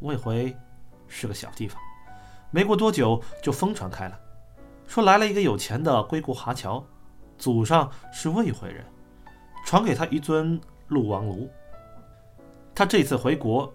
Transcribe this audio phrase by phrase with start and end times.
[0.00, 0.56] 魏回
[1.06, 1.80] 是个小地方，
[2.50, 4.18] 没过多久就疯传开了，
[4.86, 6.84] 说来了一个有钱的归国华侨，
[7.36, 8.84] 祖上是魏回人，
[9.64, 11.48] 传给他一尊鹿王炉。
[12.74, 13.72] 他这次回国，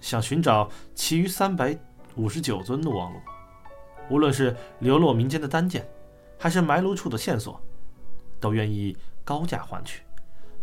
[0.00, 1.76] 想寻找其余三百
[2.14, 3.18] 五十九尊鹿王炉，
[4.08, 5.86] 无论是流落民间的单件，
[6.38, 7.60] 还是埋炉处的线索，
[8.38, 10.02] 都愿意高价换取。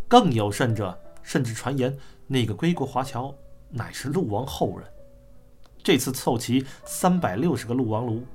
[0.07, 3.33] 更有甚者，甚至传言那个归国华侨
[3.69, 4.87] 乃是鹿王后人。
[5.83, 8.25] 这次凑齐三百六十个鹿王炉，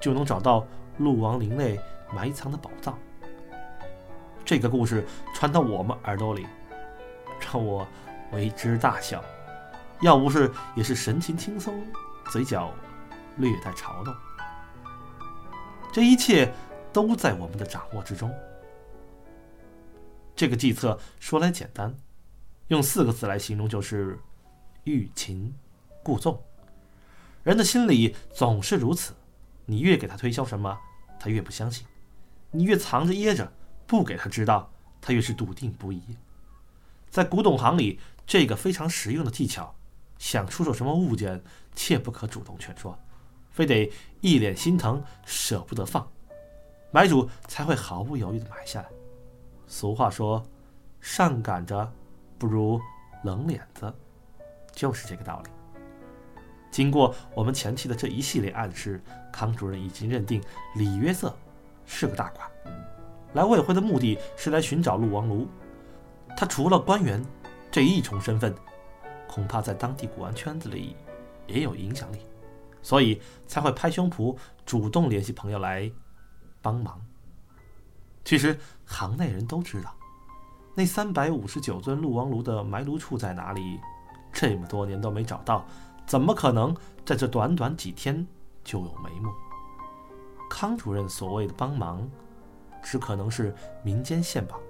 [0.00, 0.66] 就能找到
[0.98, 1.80] 鹿王陵内
[2.12, 2.98] 埋藏的宝藏。
[4.44, 6.44] 这个故事传到我们耳朵里，
[7.40, 7.86] 让我。
[8.32, 9.22] 为之大笑，
[10.00, 11.80] 要不是也是神情轻松，
[12.28, 12.72] 嘴角
[13.36, 14.12] 略带嘲弄。
[15.92, 16.52] 这一切
[16.92, 18.28] 都在我们的掌握之中。
[20.34, 21.94] 这个计策说来简单，
[22.66, 24.18] 用四个字来形容就是
[24.82, 25.54] 欲擒
[26.02, 26.36] 故纵。
[27.46, 29.14] 人的心理总是如此，
[29.66, 30.76] 你越给他推销什么，
[31.16, 31.86] 他越不相信；
[32.50, 33.52] 你越藏着掖着
[33.86, 34.68] 不给他知道，
[35.00, 36.02] 他越是笃定不疑。
[37.08, 38.00] 在古董行里。
[38.26, 39.72] 这个非常实用的技巧，
[40.18, 41.40] 想出手什么物件，
[41.76, 42.98] 切不可主动劝说，
[43.52, 43.88] 非得
[44.20, 46.10] 一脸心疼，舍不得放，
[46.90, 48.88] 买主才会毫不犹豫的买下来。
[49.68, 50.44] 俗话说，
[51.00, 51.88] 上赶着
[52.36, 52.80] 不如
[53.22, 53.94] 冷脸子，
[54.72, 55.50] 就是这个道理。
[56.70, 60.42] 经过我们前期的这一系列暗示，康主任已经认定
[60.74, 61.34] 李约瑟
[61.84, 62.50] 是个大款，
[63.34, 65.46] 来魏会的目的是来寻找陆王庐，
[66.36, 67.24] 他除了官员。
[67.68, 68.54] 这一重身份，
[69.28, 70.96] 恐怕在当地古玩圈子里
[71.46, 72.20] 也有影响力，
[72.80, 75.90] 所以才会拍胸脯主动联系朋友来
[76.62, 76.98] 帮忙。
[78.24, 79.94] 其实行内人都知道，
[80.74, 83.78] 那三百五十九尊鹿王炉的埋炉处在哪里，
[84.32, 85.66] 这么多年都没找到，
[86.06, 86.74] 怎么可能
[87.04, 88.26] 在这短短几天
[88.62, 89.30] 就有眉目？
[90.48, 92.08] 康主任所谓的帮忙，
[92.82, 94.60] 只可能是民间献宝。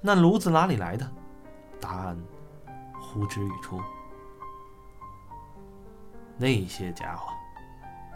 [0.00, 1.08] 那炉子哪里来的？
[1.80, 2.18] 答案
[3.00, 3.80] 呼之欲出。
[6.36, 7.32] 那些家伙，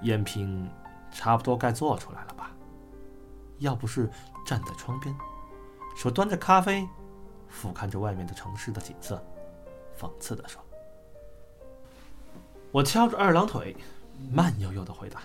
[0.02, 0.68] 赝品
[1.10, 2.50] 差不多该做出来了吧？
[3.58, 4.10] 要不是
[4.44, 5.14] 站在窗边，
[5.96, 6.88] 手端着咖啡，
[7.48, 9.24] 俯瞰着外面的城市的景色，
[9.96, 10.60] 讽刺地说
[12.72, 13.76] ：“我翘着二郎腿，
[14.32, 15.20] 慢悠悠地回答：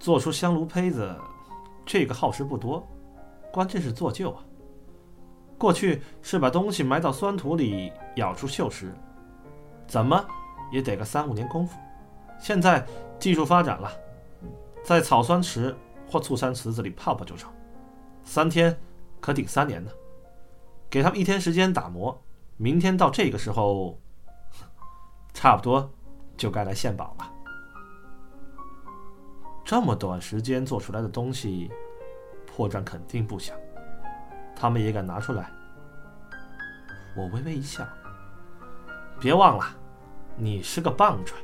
[0.00, 1.16] 做出香炉胚子，
[1.86, 2.84] 这个耗时不多，
[3.52, 4.44] 关键是做旧啊。”
[5.56, 8.88] 过去是把东西埋到酸土里咬出锈蚀，
[9.86, 10.26] 怎么
[10.72, 11.78] 也得个三五年功夫。
[12.40, 12.84] 现在
[13.20, 13.88] 技术发展了，
[14.82, 15.72] 在草酸池
[16.10, 17.48] 或醋酸池子里泡泡就成，
[18.24, 18.76] 三天
[19.20, 19.92] 可顶三年呢。
[20.90, 22.20] 给他们一天时间打磨，
[22.56, 24.01] 明天到这个时候，
[25.32, 25.90] 差不多
[26.36, 27.32] 就该来献宝了。
[29.64, 31.70] 这么短时间做出来的东西，
[32.46, 33.54] 破绽肯定不小。
[34.54, 35.50] 他们也敢拿出来？
[37.16, 37.86] 我微微一笑。
[39.20, 39.64] 别忘了，
[40.36, 41.36] 你是个棒槌，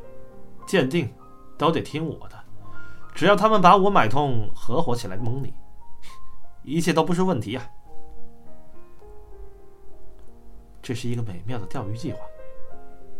[0.67, 1.13] 鉴定
[1.57, 2.37] 都得听我的。
[3.15, 5.55] 只要他们把我买通，合伙起来蒙你，
[6.63, 7.71] 一切都不是问题呀。
[10.83, 12.21] 这是一个美妙的钓鱼计划，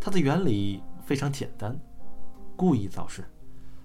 [0.09, 1.79] 它的原理非常简单：
[2.57, 3.23] 故意造势，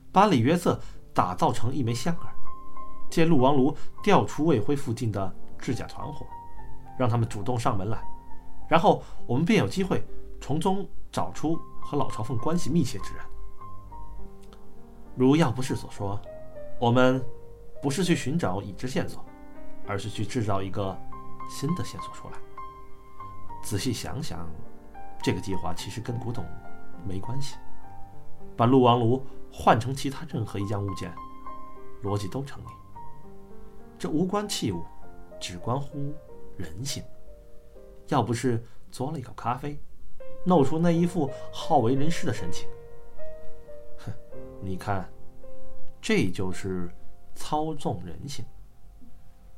[0.10, 0.80] 把李约瑟
[1.14, 2.28] 打造成一枚香饵，
[3.10, 5.36] 借陆王炉调出魏辉附近的。
[5.60, 6.26] 制假团伙，
[6.98, 8.02] 让他们主动上门来，
[8.70, 10.02] 然后我们便有机会
[10.42, 13.26] 从中找出和老朝奉关系密切之人。
[15.16, 16.20] 如药不士所说，
[16.80, 17.22] 我们
[17.82, 19.24] 不是去寻找已知线索，
[19.88, 20.98] 而是去制造一个
[21.50, 22.38] 新的线索出来。
[23.62, 24.50] 仔细想想，
[25.24, 26.46] 这个计划其实跟古董
[27.08, 27.56] 没关系，
[28.58, 31.14] 把鹿王炉换成其他任何一样物件，
[32.04, 32.68] 逻辑都成立。
[33.98, 34.84] 这无关器物。
[35.44, 36.16] 只关乎
[36.56, 37.04] 人性。
[38.08, 39.78] 要不是嘬了一口咖啡，
[40.46, 42.66] 露出那一副好为人师的神情，
[43.98, 44.14] 哼，
[44.62, 45.12] 你看，
[46.02, 46.90] 这就是
[47.36, 48.46] 操纵人性。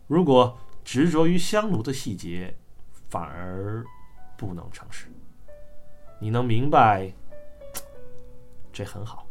[0.07, 2.57] 如果执着于香炉的细节，
[2.91, 3.85] 反而
[4.35, 5.06] 不能成事。
[6.19, 7.12] 你能明白，
[8.71, 9.27] 这很好。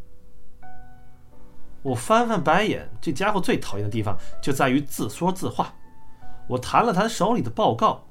[1.82, 5.74] 我翻翻白眼，这家伙最讨厌的地方就在于自说自话。
[6.46, 8.02] 我弹了弹手里的报告，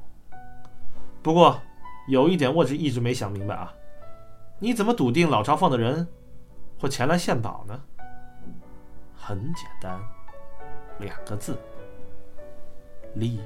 [1.21, 1.61] 不过
[2.07, 3.73] 有一点我是一直没想明白啊，
[4.59, 6.07] 你怎么笃定老朝奉的人
[6.79, 7.79] 会前来献宝呢？
[9.15, 9.99] 很简单，
[10.99, 11.57] 两个字：
[13.15, 13.41] 利益。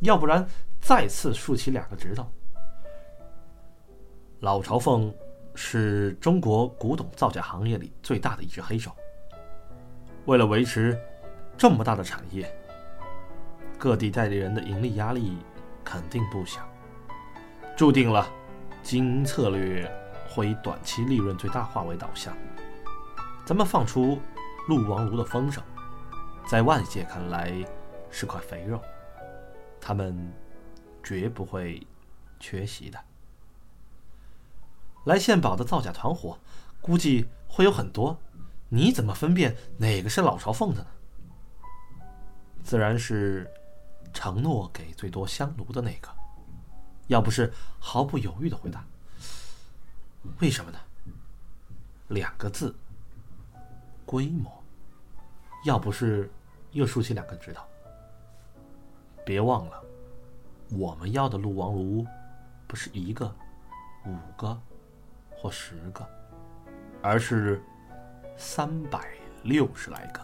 [0.00, 0.46] 要不然
[0.80, 2.30] 再次竖起两个指头。
[4.42, 5.14] 老朝奉
[5.54, 8.90] 是中国古董造假行业里最大的一只黑手。
[10.24, 11.00] 为了维持
[11.56, 12.52] 这么大的产业，
[13.78, 15.38] 各地代理人的盈利压力
[15.84, 16.60] 肯定不小，
[17.76, 18.28] 注定了
[18.82, 19.88] 经营策略
[20.28, 22.36] 会以短期利润最大化为导向。
[23.44, 24.18] 咱们放出
[24.66, 25.62] 陆王炉的风声，
[26.48, 27.64] 在外界看来
[28.10, 28.80] 是块肥肉，
[29.80, 30.32] 他们
[31.00, 31.86] 绝不会
[32.40, 32.98] 缺席的。
[35.04, 36.38] 来献宝的造假团伙，
[36.80, 38.18] 估计会有很多。
[38.68, 40.86] 你怎么分辨哪个是老朝奉的呢？
[42.62, 43.50] 自然是
[44.12, 46.08] 承诺给最多香炉的那个。
[47.08, 48.84] 要不是毫不犹豫的回答，
[50.40, 50.78] 为什么呢？
[52.08, 52.74] 两个字：
[54.06, 54.50] 规模。
[55.64, 56.30] 要不是
[56.70, 57.62] 又竖起两根指头。
[59.26, 59.84] 别忘了，
[60.70, 62.06] 我们要的鹿王炉，
[62.66, 63.32] 不是一个、
[64.06, 64.58] 五个。
[65.42, 66.06] 或十个，
[67.02, 67.60] 而是
[68.36, 69.08] 三百
[69.42, 70.20] 六十来个。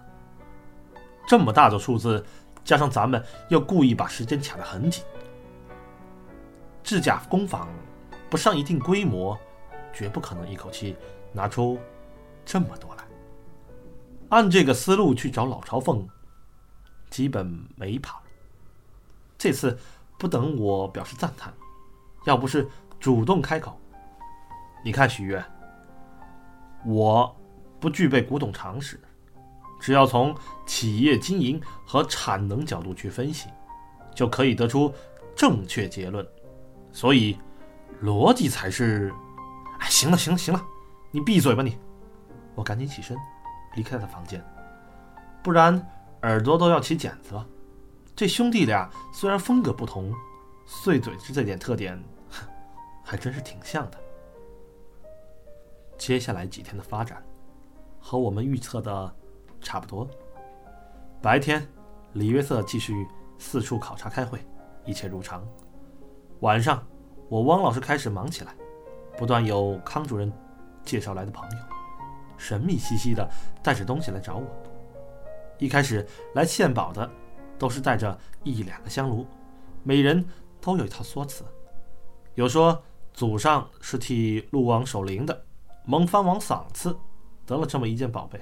[1.27, 2.25] 这么大的数字，
[2.65, 5.03] 加上咱们又故意把时间卡得很紧，
[6.85, 7.69] 制假工坊
[8.31, 9.37] 不上一定规模，
[9.93, 10.97] 绝不可能一口气
[11.33, 11.81] 拿出
[12.45, 13.05] 这么多来。
[14.29, 16.09] 按这个思路去找老朝奉，
[17.11, 17.45] 基本
[17.75, 18.23] 没跑。
[19.37, 19.77] 这次
[20.17, 21.53] 不等我表示赞叹，
[22.25, 22.69] 要不是
[23.01, 23.81] 主动开口。
[24.89, 25.45] 你看，许愿，
[26.83, 27.37] 我
[27.79, 28.99] 不具备古董常识，
[29.79, 33.51] 只要从企业经营和产能角度去分析，
[34.15, 34.91] 就可以得出
[35.37, 36.27] 正确结论。
[36.91, 37.39] 所以，
[38.03, 39.13] 逻辑才是。
[39.79, 40.65] 哎，行了，行了，行了，
[41.11, 41.77] 你闭嘴吧你！
[42.55, 43.15] 我赶紧起身，
[43.75, 44.43] 离开他房间，
[45.43, 45.87] 不然
[46.23, 47.47] 耳朵都要起茧子了。
[48.17, 50.15] 这兄弟俩虽然风格不同，
[50.65, 52.03] 碎嘴子这点特点，
[53.05, 54.01] 还真是挺像的。
[55.99, 57.23] 接下来几天的发展，
[57.99, 59.15] 和我们预测的
[59.61, 60.09] 差不多。
[61.21, 61.67] 白天，
[62.13, 63.07] 李约瑟继续
[63.37, 64.39] 四处考察开会，
[64.87, 65.45] 一切如常。
[66.41, 66.87] 晚上，
[67.29, 68.55] 我汪老师开始忙起来，
[69.17, 70.33] 不断有康主任
[70.85, 71.57] 介绍来的朋友，
[72.39, 73.29] 神秘兮兮的
[73.61, 74.47] 带着东西来找我。
[75.59, 77.11] 一开始来献宝的，
[77.59, 79.27] 都是带着一两个香炉，
[79.83, 80.25] 每人
[80.61, 81.43] 都有一套说辞，
[82.37, 82.81] 有说
[83.13, 85.45] 祖上是替陆王守灵的。
[85.91, 86.95] 蒙藩王赏赐，
[87.47, 88.39] 得了这么一件宝贝。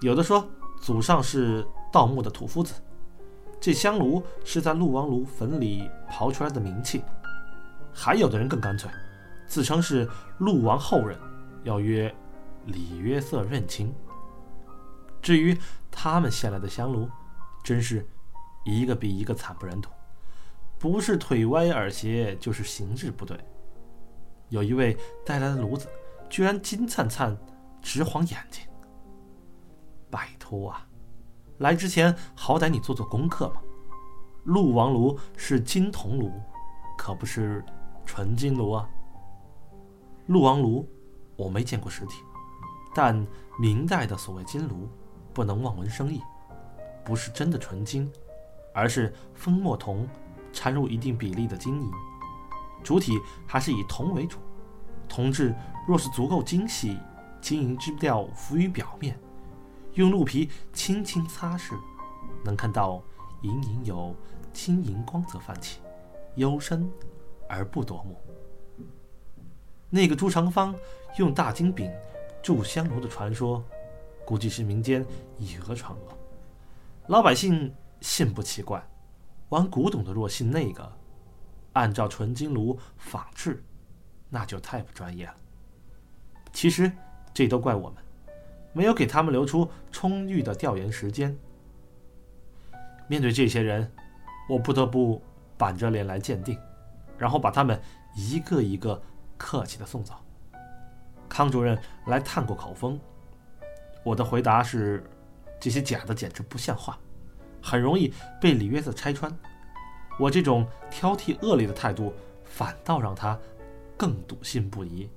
[0.00, 0.44] 有的说
[0.82, 2.74] 祖上是盗墓的土夫子，
[3.60, 7.04] 这香炉是在陆王炉坟里刨出来的冥器。
[7.94, 8.90] 还有的人更干脆，
[9.46, 11.16] 自称是陆王后人，
[11.62, 12.12] 要约
[12.66, 13.94] 李约瑟认亲。
[15.22, 15.56] 至于
[15.88, 17.08] 他们献来的香炉，
[17.62, 18.04] 真是
[18.64, 19.88] 一个比一个惨不忍睹，
[20.80, 23.38] 不是腿歪耳斜，就是形制不对。
[24.48, 25.86] 有一位带来的炉子。
[26.30, 27.36] 居然金灿灿，
[27.82, 28.64] 直晃眼睛。
[30.08, 30.86] 拜托啊，
[31.58, 33.60] 来之前好歹你做做功课嘛。
[34.44, 36.32] 鹿王炉是金铜炉，
[36.96, 37.62] 可不是
[38.06, 38.88] 纯金炉啊。
[40.26, 40.88] 鹿王炉
[41.36, 42.22] 我没见过实体，
[42.94, 43.26] 但
[43.58, 44.88] 明代的所谓金炉，
[45.34, 46.22] 不能望文生义，
[47.04, 48.10] 不是真的纯金，
[48.72, 50.08] 而是粉末铜
[50.52, 51.90] 掺入一定比例的金银，
[52.82, 54.38] 主体还是以铜为主。
[55.08, 55.54] 铜质
[55.86, 56.98] 若是足够精细，
[57.40, 59.18] 金银之调浮于表面，
[59.94, 61.78] 用鹿皮轻轻擦拭，
[62.44, 63.02] 能看到
[63.42, 64.14] 隐隐有
[64.52, 65.80] 金银光泽泛起，
[66.36, 66.88] 幽深
[67.48, 68.16] 而不夺目。
[69.88, 70.74] 那个朱长方
[71.16, 71.90] 用大金饼
[72.42, 73.64] 铸香炉的传说，
[74.24, 75.04] 估计是民间
[75.38, 76.16] 以讹传讹，
[77.08, 78.80] 老百姓信不奇怪，
[79.48, 80.92] 玩古董的若信那个，
[81.72, 83.64] 按照纯金炉仿制。
[84.32, 85.34] 那就太不专业了。
[86.52, 86.90] 其实，
[87.32, 88.02] 这都怪我们，
[88.72, 91.36] 没有给他们留出充裕的调研时间。
[93.06, 93.90] 面对这些人，
[94.48, 95.22] 我不得不
[95.56, 96.58] 板着脸来鉴定，
[97.16, 97.80] 然后把他们
[98.16, 99.00] 一个一个
[99.38, 100.14] 客气的送走。
[101.28, 102.98] 康主任来探过口风，
[104.02, 105.02] 我的回答是：
[105.58, 106.98] 这些假的简直不像话，
[107.62, 109.32] 很容易被李约瑟拆穿。
[110.18, 112.12] 我这种挑剔恶劣的态度，
[112.44, 113.38] 反倒让他。
[113.96, 115.10] 更笃信不疑，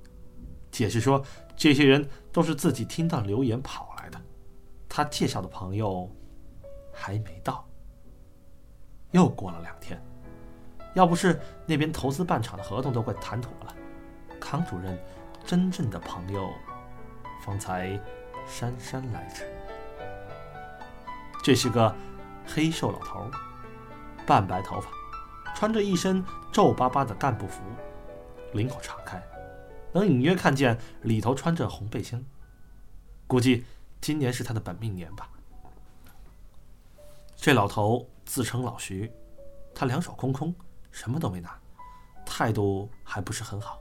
[0.73, 1.23] 解释说
[1.55, 4.19] 这些人都是自己听到流言跑来的，
[4.89, 6.09] 他介绍的朋友
[6.91, 7.65] 还没到。
[9.11, 10.01] 又过了两天，
[10.95, 13.75] 要不是那边投资办厂的合同都快谈妥了，
[14.39, 14.99] 康主任
[15.45, 16.49] 真正的朋友
[17.45, 17.99] 方才
[18.47, 19.45] 姗姗来迟。
[21.43, 21.95] 这是个
[22.47, 23.29] 黑瘦老头，
[24.25, 24.89] 半白头发，
[25.53, 27.61] 穿着一身皱巴巴的干部服。
[28.53, 29.21] 领口敞开，
[29.93, 32.25] 能隐约看见里头穿着红背心。
[33.27, 33.65] 估计
[34.01, 35.29] 今年是他的本命年吧。
[37.35, 39.11] 这老头自称老徐，
[39.73, 40.53] 他两手空空，
[40.91, 41.59] 什么都没拿，
[42.25, 43.79] 态度还不是很好。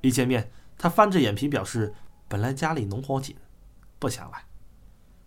[0.00, 1.94] 一见面，他翻着眼皮表示，
[2.28, 3.36] 本来家里农活紧，
[3.98, 4.44] 不想来，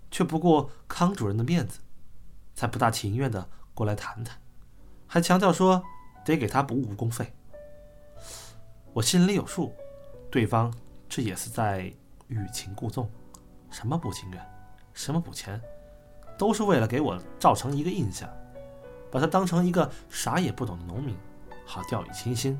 [0.10, 1.80] 却不顾康主任的面子，
[2.56, 4.39] 才不大情愿的过来谈谈，
[5.06, 5.84] 还强调说
[6.24, 7.34] 得给他补误工费。
[8.94, 9.74] 我心里有数，
[10.31, 10.71] 对方
[11.07, 11.91] 这也是在
[12.27, 13.09] 欲擒故纵，
[13.71, 14.45] 什么不情愿，
[14.93, 15.59] 什么补钱，
[16.38, 18.29] 都是为了给我造成一个印象，
[19.09, 21.17] 把他当成一个啥也不懂的农民，
[21.65, 22.59] 好掉以轻心。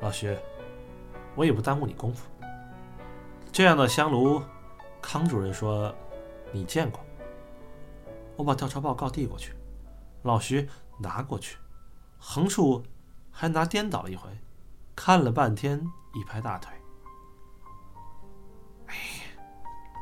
[0.00, 0.36] 老徐，
[1.34, 2.28] 我也不耽误你功夫。
[3.50, 4.40] 这样的香炉，
[5.02, 5.92] 康主任说
[6.52, 7.00] 你见过。
[8.36, 9.52] 我把调查报告递过去，
[10.22, 10.68] 老徐
[11.00, 11.58] 拿过去，
[12.20, 12.84] 横竖
[13.32, 14.30] 还拿颠倒了一回，
[15.00, 15.80] 看了半天，
[16.12, 16.72] 一拍大腿
[18.88, 18.96] ：“哎，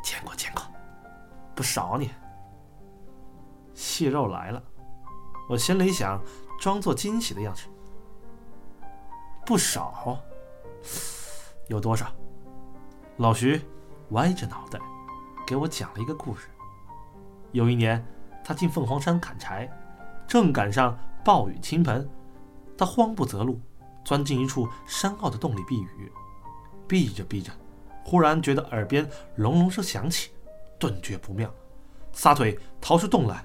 [0.02, 0.62] 见过见过，
[1.54, 2.10] 不少你。”
[3.74, 4.62] 细肉来了，
[5.50, 6.18] 我心里想，
[6.58, 7.66] 装作惊喜的样子。
[9.44, 10.18] 不少，
[11.68, 12.10] 有多少？
[13.18, 13.60] 老徐
[14.12, 14.80] 歪着脑袋
[15.46, 16.48] 给我讲了一个故事。
[17.52, 18.02] 有一年，
[18.42, 19.70] 他进凤凰山砍柴，
[20.26, 22.08] 正赶上暴雨倾盆，
[22.78, 23.60] 他慌不择路，
[24.06, 26.12] 钻进一处山坳的洞里避雨。
[26.86, 27.50] 避着避着，
[28.04, 30.30] 忽然觉得耳边隆隆声响起，
[30.78, 31.52] 顿觉不妙，
[32.12, 33.44] 撒腿逃出洞来。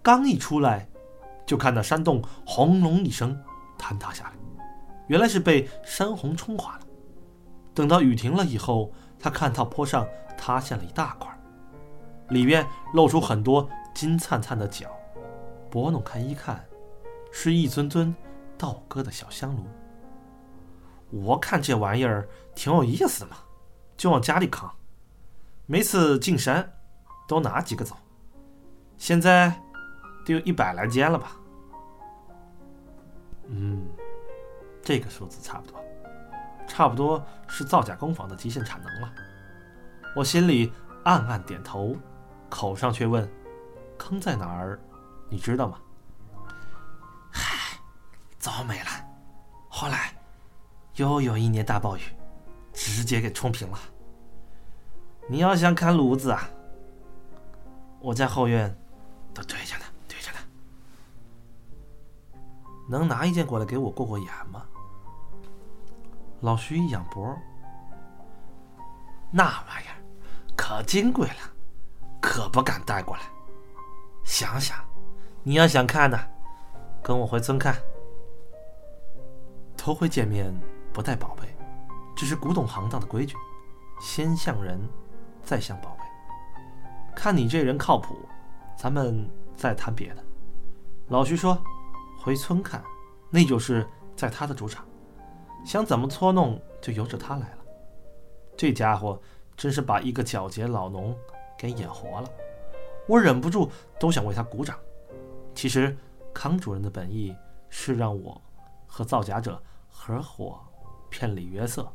[0.00, 0.88] 刚一出来，
[1.44, 3.36] 就看到山洞轰隆一声
[3.76, 4.32] 坍塌下来。
[5.08, 6.86] 原来是被山洪冲垮了。
[7.74, 10.06] 等到雨停了以后，他看到坡上
[10.38, 11.28] 塌陷了一大块，
[12.28, 12.64] 里面
[12.94, 14.88] 露出很多金灿灿的脚。
[15.68, 16.64] 拨弄开一看，
[17.32, 18.14] 是一尊尊
[18.60, 19.64] 道哥的小香炉。
[21.10, 23.38] 我看这玩意儿挺有意思的嘛，
[23.96, 24.70] 就往家里扛。
[25.64, 26.70] 每次进山
[27.26, 27.96] 都拿几个走。
[28.98, 29.48] 现在
[30.26, 31.32] 得有一百来间了吧？
[33.46, 33.88] 嗯。
[34.82, 35.80] 这个数字差不多，
[36.66, 39.12] 差不多是造假工坊的极限产能了。
[40.16, 40.72] 我心里
[41.04, 41.94] 暗暗点头，
[42.48, 43.30] 口上却问
[43.98, 44.80] ：“坑在哪儿？
[45.28, 45.78] 你知道吗？”
[48.40, 48.86] 早没了。
[49.68, 50.12] 后来
[50.94, 52.00] 又有一年大暴雨，
[52.72, 53.78] 直接给冲平了。
[55.28, 56.48] 你要想看炉子啊，
[58.00, 58.74] 我在后院
[59.32, 60.38] 都堆着呢，堆着呢。
[62.88, 64.64] 能拿一件过来给我过过眼吗？
[66.40, 67.38] 老徐一仰脖，
[69.30, 69.94] 那玩意儿
[70.56, 71.52] 可金贵了，
[72.20, 73.22] 可不敢带过来。
[74.24, 74.76] 想想，
[75.42, 76.18] 你要想看呢，
[77.02, 77.76] 跟我回村看。
[79.80, 80.54] 头回见面
[80.92, 81.56] 不带宝贝，
[82.14, 83.34] 这是古董行当的规矩，
[83.98, 84.78] 先向人，
[85.42, 86.04] 再向宝贝。
[87.16, 88.14] 看你这人靠谱，
[88.76, 90.22] 咱们再谈别的。
[91.08, 91.58] 老徐说
[92.20, 92.84] ：“回村看，
[93.30, 94.84] 那就是在他的主场。”
[95.64, 97.64] 想怎么搓弄就由着他来了，
[98.58, 99.18] 这家伙
[99.56, 101.16] 真是把一个皎洁老农
[101.56, 102.28] 给演活了，
[103.08, 104.76] 我忍不住都想为他鼓掌。
[105.54, 105.96] 其实
[106.34, 107.34] 康主任的本意
[107.70, 108.38] 是让我
[108.86, 109.60] 和造假者
[110.02, 110.58] 合伙
[111.10, 111.86] 骗李约瑟，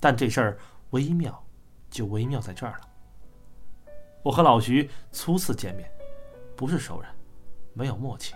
[0.00, 0.58] 但这事儿
[0.90, 1.40] 微妙
[1.88, 2.80] 就微妙在这儿了。
[4.20, 5.88] 我和老徐初次见面，
[6.56, 7.08] 不是熟人，
[7.72, 8.34] 没有默契，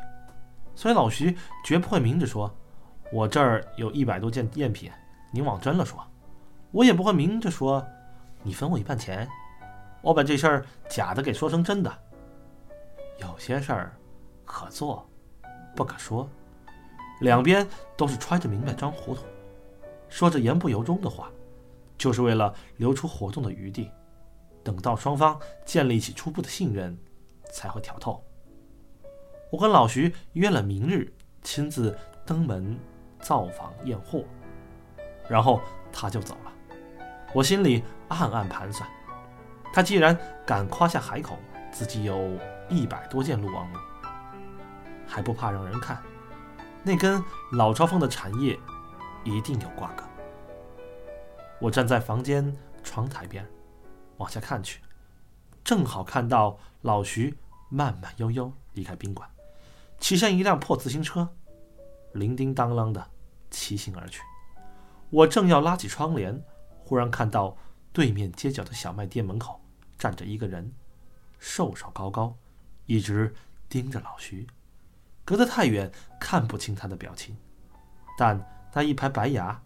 [0.76, 2.48] 所以老徐绝不会明着说。
[3.12, 4.92] 我这儿有一百多件赝品，
[5.32, 6.00] 您往真了说，
[6.70, 7.84] 我也不会明着说，
[8.44, 9.28] 你分我一半钱。
[10.02, 11.92] 我把这事儿假的给说成真的。
[13.18, 13.92] 有些事儿
[14.44, 15.04] 可做，
[15.74, 16.28] 不可说，
[17.20, 19.22] 两边都是揣着明白装糊涂，
[20.08, 21.30] 说着言不由衷的话，
[21.96, 23.90] 就是为了留出活动的余地，
[24.62, 26.96] 等到双方建立起初步的信任，
[27.52, 28.24] 才会挑透。
[29.50, 31.96] 我跟老徐约了明日亲自
[32.26, 32.78] 登门。
[33.20, 34.22] 造访验货，
[35.28, 35.60] 然后
[35.92, 36.52] 他就走了。
[37.34, 38.88] 我心里暗暗盘算，
[39.72, 41.36] 他既然敢夸下海口，
[41.72, 43.68] 自己有一百多件鹿王，
[45.04, 46.00] 还不怕让人看，
[46.88, 48.58] 那跟老朝奉的产业
[49.22, 50.02] 一定有瓜葛。
[51.60, 53.46] 我站在房间窗台边，
[54.16, 54.80] 往下看去，
[55.62, 57.36] 正好看到老徐
[57.68, 59.28] 慢慢悠悠离开宾馆，
[60.00, 61.28] 骑上一辆破自行车。
[62.14, 63.06] 铃叮当啷的
[63.50, 64.22] 骑行而去，
[65.10, 66.42] 我正要拉起窗帘，
[66.78, 67.54] 忽然看到
[67.92, 69.60] 对面街角的小卖店门口
[69.98, 70.72] 站着一个人，
[71.38, 72.34] 瘦瘦高高，
[72.86, 73.34] 一直
[73.68, 74.46] 盯着老徐，
[75.28, 77.36] 隔得太远看不清他的表情，
[78.16, 78.42] 但
[78.72, 79.60] 那一排白牙，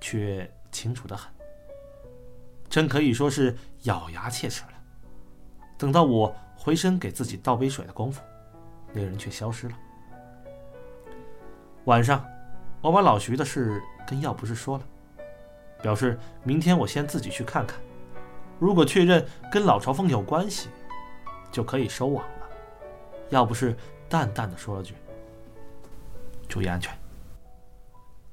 [0.00, 1.28] 却清楚的很，
[2.68, 4.68] 真可以说是咬牙切齿了。
[5.76, 8.22] 等到我回身给自己倒杯水的功夫，
[8.92, 9.76] 那人却消失了。
[11.86, 12.24] 晚上，
[12.80, 14.84] 我把老徐的事跟药不是说了，
[15.82, 17.80] 表示明天我先自己去看看，
[18.60, 20.68] 如果确认跟老朝奉有关系，
[21.50, 22.46] 就可以收网了。
[23.30, 23.76] 药不是
[24.14, 24.94] 淡淡的说了句
[26.48, 26.96] ：“注意安全。”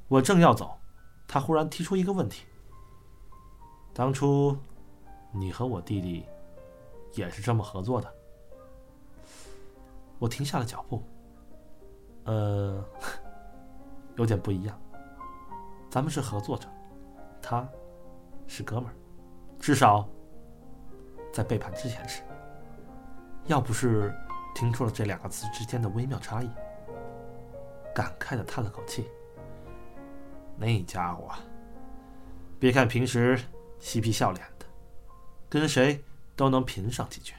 [0.07, 0.79] 我正要走，
[1.27, 2.45] 他忽然提出一个问题
[3.91, 4.55] ：“当初
[5.31, 6.23] 你和我弟弟
[7.15, 8.13] 也是这么合作的？”
[10.19, 11.03] 我停下了脚步，
[12.25, 12.85] 呃。
[14.17, 14.79] 有点不一样，
[15.89, 16.67] 咱们是合作者，
[17.41, 17.67] 他
[18.45, 18.93] 是哥们儿，
[19.57, 20.07] 至少
[21.33, 22.21] 在背叛之前是。
[23.45, 24.13] 要不是
[24.53, 26.49] 听出了这两个字之间的微妙差异，
[27.93, 29.07] 感慨的叹了口气。
[30.57, 31.31] 那家伙，
[32.59, 33.39] 别看平时
[33.79, 34.65] 嬉皮笑脸的，
[35.49, 36.03] 跟谁
[36.35, 37.33] 都能贫上几句，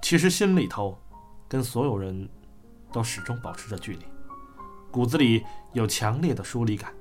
[0.00, 0.98] 其实心里头
[1.48, 2.28] 跟所有人
[2.90, 4.06] 都始终保持着距离。
[4.90, 6.92] 骨子里有强烈的疏离感，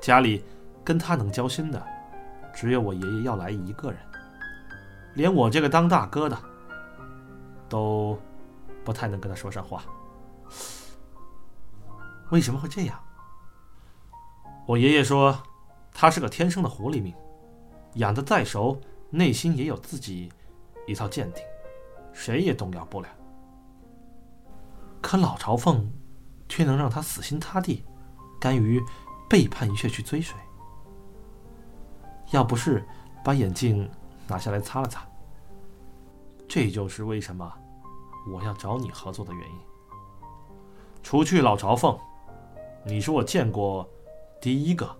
[0.00, 0.44] 家里
[0.82, 1.84] 跟他能交心的，
[2.52, 4.00] 只有我爷爷要来一个人，
[5.14, 6.36] 连我这个当大哥的，
[7.72, 8.18] 都
[8.84, 9.82] 不太能跟他说上话。
[12.30, 13.02] 为什么会这样？
[14.66, 15.42] 我爷爷说，
[15.90, 17.14] 他是个天生的狐狸命，
[17.94, 20.30] 养得再熟，内心也有自己
[20.86, 21.42] 一套鉴定，
[22.12, 23.08] 谁也动摇不了。
[25.00, 25.90] 可老朝奉。
[26.48, 27.82] 却能让他死心塌地，
[28.38, 28.78] 甘于
[29.26, 30.36] 背叛一切去追随。
[32.30, 32.86] 要不是
[33.24, 33.90] 把眼镜
[34.28, 35.02] 拿下来擦了擦，
[36.46, 37.50] 这就是为什么
[38.26, 39.56] 我要找你合作的原因。
[41.02, 41.98] 除去老朝奉，
[42.84, 43.88] 你是我见过
[44.40, 44.94] 第一个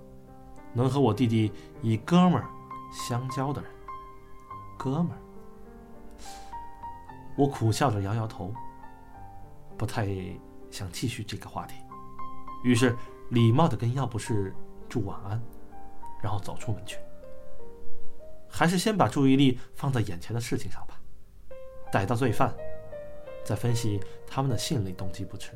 [0.72, 2.48] 能和我弟弟以哥们儿
[2.92, 3.70] 相交的人。
[4.78, 5.18] 哥们儿，
[7.36, 8.52] 我苦笑着摇摇头，
[9.76, 10.06] 不太。
[10.72, 11.74] 想继续这个话题，
[12.64, 12.96] 于是
[13.28, 14.56] 礼貌的跟药不是
[14.88, 15.38] 祝晚安，
[16.22, 16.96] 然后走出门去。
[18.48, 20.98] 还是先把注意力放在眼前的事情上吧，
[21.92, 22.54] 逮到罪犯，
[23.44, 25.52] 再分析他们的心理动机不迟。